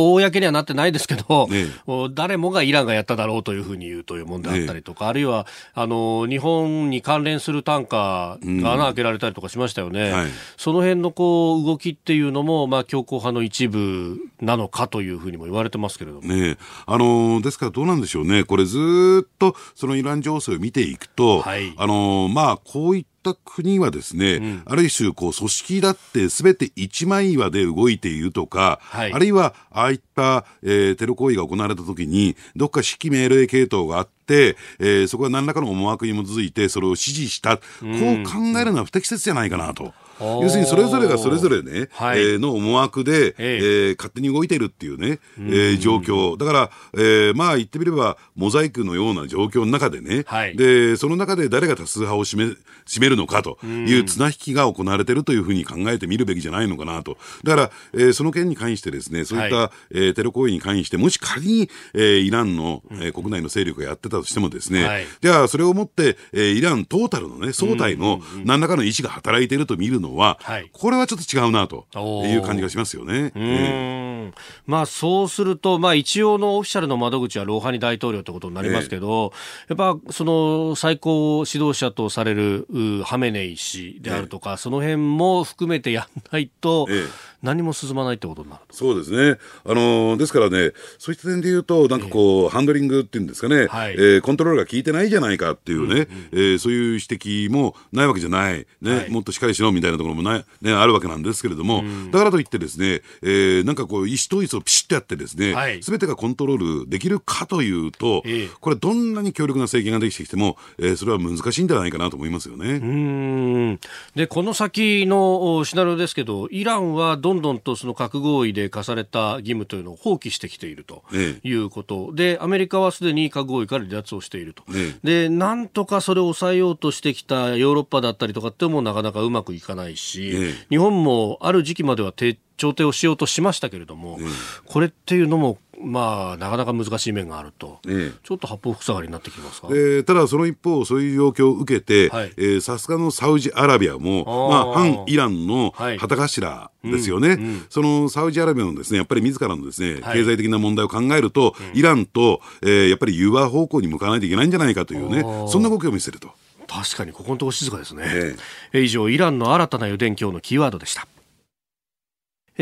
[0.00, 1.66] 公にはなってないですけど、ね、
[2.14, 10.14] 誰もがイランがやっただろうというふうに言うという問題だったりとか、ね、あるいはあの日本に関連する単価が穴開けられたりとかしましたよね、うん。
[10.14, 37.84] はい、その辺のこう動きっていうのも、まあ、強硬派の一部なのかというふうにも言われてますけれども、ね、あのですからどうなんでしょうね、これずっとそのイラン情勢を見ていくと、はい、あのまあ、こういったった国はですね、うん、ある種こう組織だってすべて一枚岩で動いているとか、はい、あるいはああいった、えー、テロ行為が行われたときに、どっか指揮命令系統があって、えー、そこは何らかの思惑に基づいてそれを指示した、こう
[38.24, 39.92] 考えるのは不適切じゃないかなと。
[40.20, 46.36] 要するにそれぞれがそれぞれね、はい、えー、の思惑で、えー、勝手に動いているっていうね、えー、状況。
[46.36, 52.44] だから、えー、まあ言ってみれば、モザイクのような状況の中でね、はい、で、その中で誰が多数派を占め、
[52.86, 57.16] 占めるのかという綱引きが行われているというふうに考えてみるべきじゃないのかなと。
[57.44, 71.86] だから、えー、その件に関してですね、そういった、はい、えー、テロ行為に関して、もし仮に、えー、イランの、えー、国内の勢力がやってたとしてもですね、はい、じゃあそれをもって、えー、イラントータルのね、総体の何らかの意思が働いていると見るののは、はい、これはちょっと違うなと
[72.26, 73.32] いう感じがしますよね。
[73.34, 74.34] うん。
[74.66, 79.32] まあ、そうすると、まあ、一応のオフィシャルの窓口はローハニ大統領ということになりますけど、
[79.68, 82.66] えー、やっぱその最高指導者とされる
[83.04, 87.08] ハメネイ氏であるとか、えー、その辺も含めてやんないと、えー
[87.42, 112.74] 何も進まないってことになるそうですね、あのですからね、そういった点で言うと、なんかこう、えー、ハンドリングっていうんですかね、はい、えー、コントロールが効いてないじゃないかっていうね、うんうん、えー、そういう指摘もないわけじゃない、ね、はい、もっとしっかりしろみたいなところもない、ね、あるわけなんですけれども、うん、だからといってですね、えー、なんかこう、意思統一をピシッとやってですね、す、べ、てがコントロールできるかというと、えー、これ、どんなに強力な政権ができてきても、えー、それは難しいんじゃないかなと思いますよね。
[112.74, 113.80] うん。
[114.14, 121.04] でこの先のシナリオですけど、イランはどんどんとその核核合意で課された義務というのを放棄してきていると
[121.44, 124.64] いうこと、でアメリカはすでに核合意から離脱をしていると、
[125.04, 132.12] でなんとかそれを抑えようとしてきたヨーロッパだったりとかってもなかなかうまくいかないし、日本もある時期までは
[132.56, 134.18] 調停をしようとしましたけれども、
[134.66, 156.30] これっていうのもまあ、なかなか難しい面があると、ええ、ちょっと八方塞がりになってきますか、えー、ただ、その一方、そういう状況を受けて、さすがのサウジアラビアも、まあ、反イランの旗頭ですよね、はいうんうん、そのサウジアラビアのですねやっぱり自らのですね、経済的な問題を考えると、イランと、えー、やっぱり融和方向に向かないといけないんじゃないかというね、そんな動きを見せると。
[156.70, 158.36] 確かにここのところ静かですね、え
[158.74, 161.08] え、以上イランの新たな油田今日のキーワードでした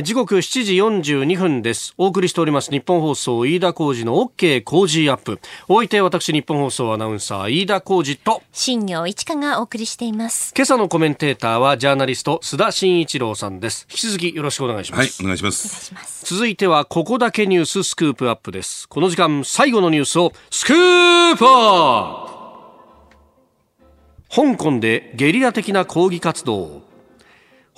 [0.02, 1.92] 時刻7時42分です。
[1.98, 5.40] お送りしております日本放送飯田浩二の OK 工事アップ。
[5.66, 10.54] お相手私日本放送アナウンサー飯田浩二と新業一華がお送りしています。
[10.56, 13.88] 今朝のコメンテーターはジャーナリスト須田慎一郎さんです。
[13.90, 15.20] 引き続きよろしくお願いします。
[15.20, 15.92] はい、お願いします。
[15.92, 18.88] ます続いてはここだけニューススクープアップです。
[18.88, 22.38] この時間最後のニュースをスクープアップ
[24.30, 26.86] 香港でゲリラ的な抗議活動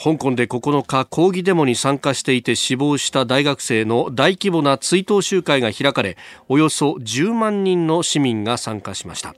[0.03, 6.17] 香港で9日抗議デモに参加していて死亡した大学生の大規模な追悼集会が開かれ
[6.49, 9.35] およそ10万人の市民が参加しました。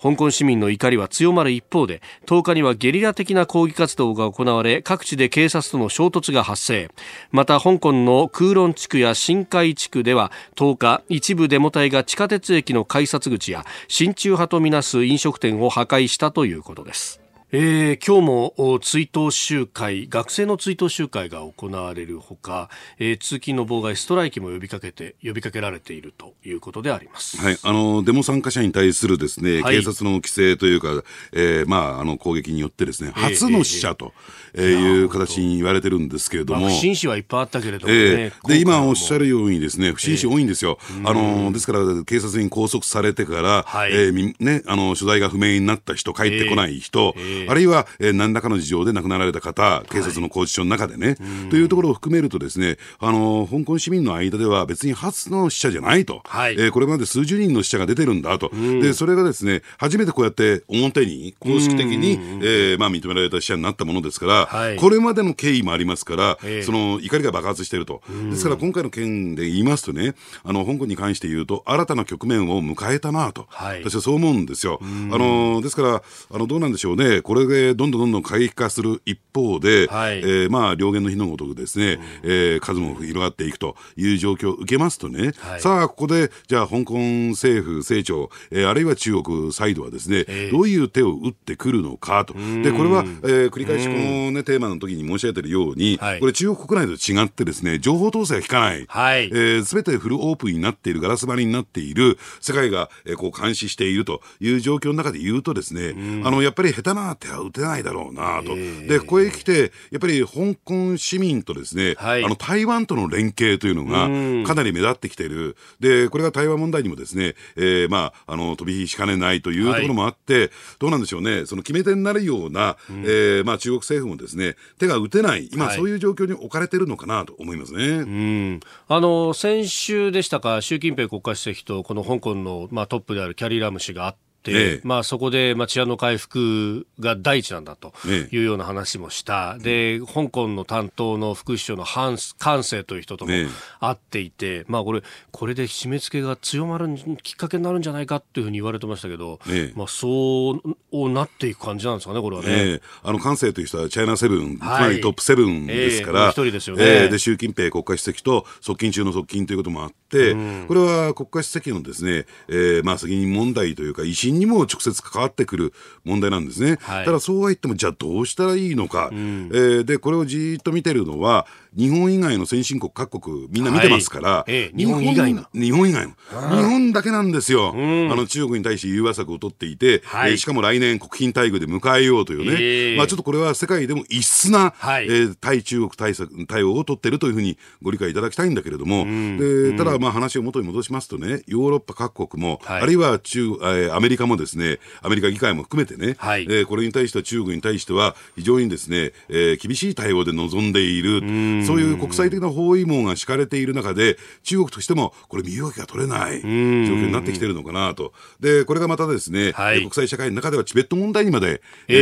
[0.00, 6.90] 香港市民の怒りは強まる一方で10日にはゲリラ的な抗議活動が行われ各地で警察との衝突が発生。
[7.30, 17.20] また香港の空論地区や新海地区では10日一部デモ隊が地下鉄駅の改札口や親中派とみなす飲食店を破壊したということです。
[17.58, 27.38] えー、今日も追悼集会学生の追悼集会が行われるほか、えー、通勤の妨害ストライキも呼びかけて呼びかけられているということであります。
[27.38, 31.02] はい、あのデモ参加者に対するですね、はい、警察の規制というか、
[31.32, 34.12] えー、まああの攻撃によってですね、初の死者と、
[34.52, 40.78] えー、えー、いう形に言われてるんですけれども、まあ、不審死はいっぱいあったけれども、ね、えー、で今おっしゃるようにですね、不審死多いんですよ。
[41.06, 47.14] あのですから警察に拘束されてから、はい、えー、ねあの所在が不明になった人、帰ってこない人、
[47.48, 51.16] あるいは、えー何らかの事情で亡くなられた方、警察の拘置所の中でね、はい、
[51.50, 68.02] というところを含めるとですね、あの、香港市民の間では別に初の死者じゃないと、はい、えー、これまで数十人の死者が出てるんだと、で、それがですね、初めてこうやって表に、公式的に、えー、まあ認められた死者になったものですから、はい、これまでの経緯もありますから、その怒りが爆発していると。
[68.30, 74.80] ですから今回の件で言いますとね、あの、香港に関して言うと、新たな局面を迎えたなと、はい、私はそう思うんですよ。
[74.82, 86.94] あの、ですから、あの、どうなんでしょうね、これでどんどんどんどん過激化する一方で、はい、えー、まあ、両言の日のごとくですね、うん、えー、数も広がっていくという状況を受けますとね、はい、さあ、ここで、じゃあ、香港
[87.32, 92.34] 政府、政庁、えー、あるいは中国サイドはですね、えー、どういう手を打ってくるのかと。
[92.34, 108.54] で、これは、えー、繰り返しこのね、テーマの時に申し上げているように、はい、これ中国国内と違ってですね、情報統制が効かない、はい、えー、全てフルオープンになっている、ガラス張りになっている、世界が、えー、こう監視しているという状況の中で言うとですね、あの、やっぱり下手な手は打てないだろうなと。
[108.86, 114.08] で、ここへ来て、やっぱり香港市民とですね、はい、あの台湾との連携というのが
[114.46, 115.56] かなり目立ってきている。
[115.80, 127.84] で、これが台湾問題にもですね、えー、まあ、あの、飛び火しかねないというところもあって、はい、どうなんでしょうね、その決め手になるような、うん、えー、まあ、中国政府もですね、手が打てない、今そういう状況に置かれてるのかなと思いますね。
[127.84, 128.60] うん。
[128.88, 143.32] あの、先週でしたか、習近平国家主席とこの香港の、まあ、トップであるキャリー・ラム氏が会って、ええ、まあ、そこで、まあ、治安の回復が第一なんだというような話もした、え、で香港の担当の副首相のハンス・カンセイという人とも
[143.80, 146.88] 会っていて、まあ、これこれで締め付けが強まる
[147.22, 149.38] きっかけになるんじゃないかというふうに言われてましたけど、
[149.74, 150.60] まあ、そ
[150.92, 152.80] うなっていく感じなんですかね、これはね。
[153.02, 165.72] あのカンセイという人はチャイナセブン、つまりトップセブンですから、一人ですよね、で習近平国家主席と側近中の側近ということもあって、うん、これは国家主席のですね、えーまあ、責任問題というか、威信信にも直接関わってくる
[166.04, 166.78] 問題なんですね。
[166.82, 169.08] はい、ただそうは言っても、じゃあどうしたらいいのか。
[169.10, 171.46] うん、えー、で、これをじっと見てるのは、
[171.76, 174.52] 日本以外の先進国各国みんな見てますから、はい。
[174.52, 175.44] ええ、日本以外の。
[175.52, 201.20] 日本以外の日本だけなんですよ、うん、あの中国に対して融和策を取っていて、はい、えー、しかも来年国賓待遇で迎えようというね、えー、まあ、ちょっとこれは世界でも異質な、はい、えー、対中国対策対応を取っているというふうにご理解いただきたいんだけれども、うん、でただまあ話を元に戻しますとねヨーロッパ各国も、はい、あるいは中、えー、アメリカもですねアメリカ議会も含めてね、はい、えー、これに対しては中国に対しては非常にですね、えー、厳しい対応で臨んでいる、
[201.66, 208.12] そういう国際的なの包囲網が敷かれている中で、中国としても、これ、身動きが取れない状況になってきてるのかなと。
[208.40, 211.98] で、これがまたですね、はい、国際社会の中ではチベット問題にまで、えー、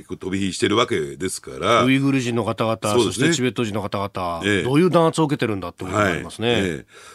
[0.00, 1.84] えー、飛び火してるわけですから。
[1.84, 6.52] ウイグル人の方々、そ、ね,、してチベット人の方々、えー、どういう弾圧を受けてるんだってことになりますね。
[6.52, 6.64] はい、え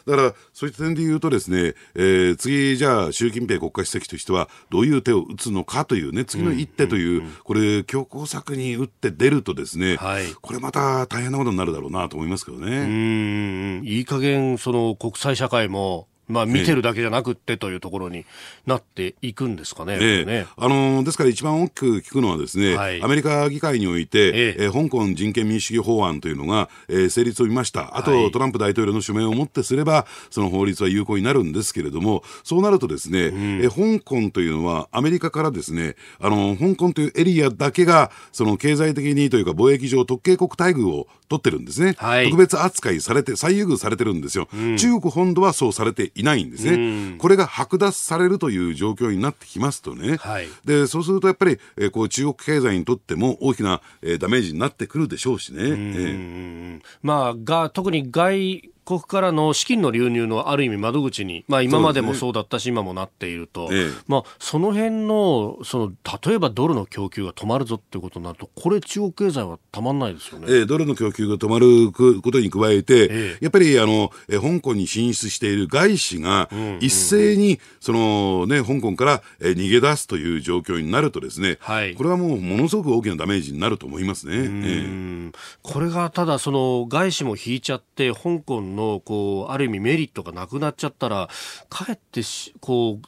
[0.05, 12.77] ー、だから、そういった点で言うとですね、えー、次、じゃあ、習近平国家主席としては、どういう手を打つのかというね、次の一手という、これ、強硬策に打って出るとですね、はい、これまた大変なことになるだろうなと思いますけどね。
[12.79, 18.25] うんいい加減その国際社会もまあ、見てるだけじゃなくってというところに
[18.65, 19.97] なっていくんですかね。
[20.01, 20.25] ええ。
[20.25, 20.47] ね。
[20.57, 24.63] あのー、ですから一番大きく聞くのはですね、はい、アメリカ議会において、ええ。
[24.65, 27.97] えー、香港人権民主主義法案というのが、えー、成立を見ました。
[27.97, 41.95] あと、はい、トランプ大統領の署名をもってすれば、その法律は有効になるんですけれども、そうなるとですね、うん、えー、香港というのはアメリカからですね、あのー、香港というエリアだけが、その経済的にというか貿易上特権国待遇を取ってるんですね。
[41.97, 46.73] はい、特別扱いされて、最優遇されてるんですよ、うん、中国本土はそうされていないんですね。
[46.73, 55.61] うんこれが剥奪されるという状況になってきますとね、はい、でそうするとやっぱり、えー、こう中国経済にとっても大きな、えー、ダメージになってくるでしょうしね。
[55.63, 65.91] えー、まあ、が特に外国からの資金の流入のある意味窓口に、まあ、今までもそうだったし、今もなっていると、ええ、まあ、その辺のその
[66.25, 85.31] 例えばドルの供給が止まるぞっていうことになると、これ、中国経済はたまんないですよね、ええ、ドルの供給が止まることに加えて、え、やっぱりあのえ香港に進出している外資が一斉にその、ね、香港からえ逃げ出すという状況になると、ですね、はい、これはもうものすごく大きなダメージになると思いますね。
[85.63, 91.29] これがただその外資も引いちゃって香港のこうある意味メリットがなくなっちゃったら
[91.69, 92.21] かえって
[92.59, 93.07] こう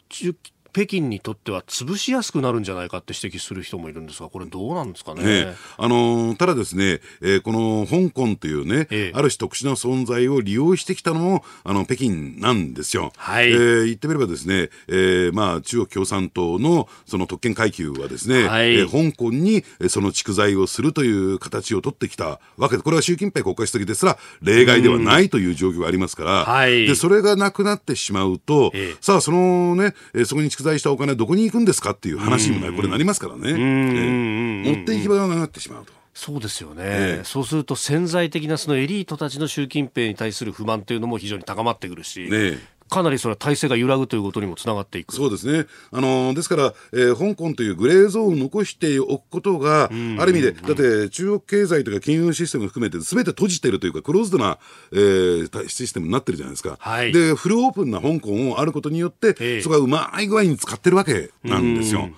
[0.76, 5.45] 北京にとっては潰しやすくなるんじゃないかって指摘する人もいるんですが、これ、どうなんですかね？
[5.45, 13.13] ねあのー、ただですね、えー、この香港というね、えある種特殊な存在を利用してきたのも、あの北京なんですよ。
[13.15, 29.93] はい、えー、言ってみればですね、えー、まあ、中国共産党のその特権階級はですね、はい、えー、香港にその蓄財をするという形を取ってきたわけで、これは習近平国家主席ですら例外ではないという状況がありますから、はい、でそれがなくなってしまうと、えー、さあ、そのね、
[30.26, 33.53] そこに蓄在したお金どこに行くんですかっていう話にもこれなりますからね。
[33.53, 35.93] 持っていき場がなくなってしまうと。
[36.16, 42.57] そうですよね、ええ、そうすると潜在的なそのエリートたちの習近平に対する不満というのも非常に高まってくるし、ね、
[42.89, 45.15] かなりそれは体制が揺らぐということにもつながっていく。
[45.15, 54.59] そうですね、あのですから、えー、香港というグレーゾーンを残しておくことが、ある意味で、だって中国経済とか金融システム含めて、すべて閉じてるというか、クローズドな、
[54.91, 62.09] えー、システムになってるじゃないですか、はい、でフルオープンな香港をあることによって、そこがうまい具合に使ってるわけなんですよ。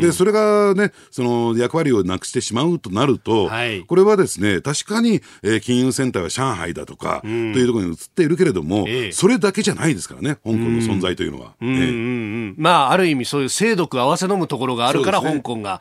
[0.00, 10.36] で、それがね、その役割をなくしてしまうとなると、はい、これはですね、確かに、えー、金融センターは上海だとか、というところに移っているけれども、それだけじゃないですからね。
[10.44, 11.54] 香港の存在というのは。
[11.60, 15.80] うんうんうん、まあ、ある意味そういう精毒合わせ飲むところがあるから、ね、香港が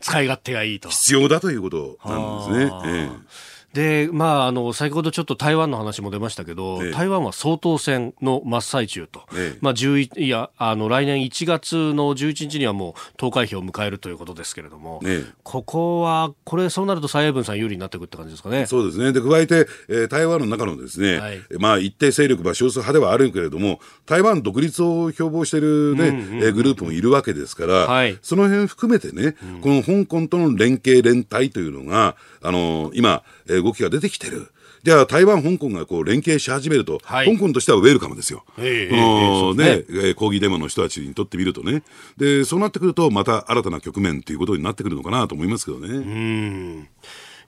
[0.00, 0.88] 使い勝手がいいと。
[0.88, 2.72] 必要だということなんですね。
[2.86, 9.26] ええで、まあ、あの、先ほどちょっと台湾の話も出ましたけど、ええ、台湾は総統選の真っ最中と。
[9.34, 18.64] ええ、まあ、11、いや、あの、来年1月の11日にはもう投開票を迎えるということですけれども、え、ここは、これ、そうなると蔡英文さん有利になっていくって感じですかね。
[18.64, 19.12] そうですね。
[19.12, 34.52] で、加えて、えー、台湾の中のですね、はい、まあ、一定勢力、少数派ではあるけれども、台湾独立を標榜しているね、うんうん、えグループもいるわけですから、はい、その辺含めてね、うん、この香港との連携連帯というのが、あのー、今、動きが出てきてる。
[34.82, 38.44] じゃあ台湾、香港がこう連携し始めると、はい、香港としてはウェルカムですよ。
[38.58, 41.82] えー、ね、ね抗議デモの人たちにとってみるとね。
[42.16, 45.88] で、そうなってくると、また新たな局面ということになってくるのかなと思いますけどね。
[45.88, 46.88] うん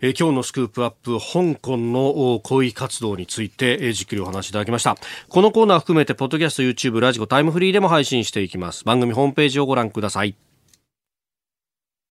[0.00, 4.96] えー、今日のスクープアップ香港の抗議活動について、えー、じっくりお話しいただきました
[5.28, 10.36] このコーナー含めてポッドキャスト YouTube ラジコタイムフリーでも配信していきます番組ホームページをご覧ください